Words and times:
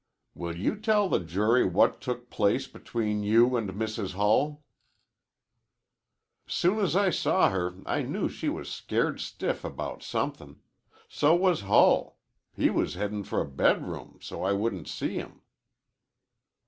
"Will 0.33 0.55
you 0.57 0.77
tell 0.79 1.07
the 1.09 1.19
jury 1.19 1.63
what 1.63 2.01
took 2.01 2.31
place 2.31 2.65
between 2.65 3.21
you 3.21 3.55
and 3.55 3.69
Mrs. 3.69 4.15
Hull?" 4.15 4.63
"'Soon 6.47 6.79
as 6.79 6.95
I 6.95 7.11
saw 7.11 7.51
her 7.51 7.75
I 7.85 8.01
knew 8.01 8.27
she 8.27 8.49
was 8.49 8.67
scared 8.67 9.19
stiff 9.21 9.63
about 9.63 10.01
somethin'. 10.01 10.59
So 11.07 11.35
was 11.35 11.61
Hull. 11.61 12.17
He 12.51 12.71
was 12.71 12.95
headin' 12.95 13.25
for 13.25 13.41
a 13.41 13.47
bedroom, 13.47 14.17
so 14.23 14.41
I 14.41 14.53
wouldn't 14.53 14.87
see 14.87 15.17
him." 15.17 15.41